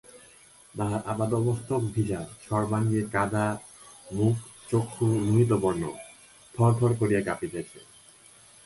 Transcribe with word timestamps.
তাহার 0.75 1.01
আপাদমস্তক 1.05 1.81
ভিজা, 1.95 2.21
সর্বাঙ্গে 2.49 3.01
কাদা, 3.11 3.47
মুখ 4.13 4.35
চক্ষু 4.69 5.05
লোহিতবর্ণ, 5.25 5.83
থরথর 6.53 6.91
করিয়া 6.99 7.21
কাঁপিতেছে। 7.21 7.79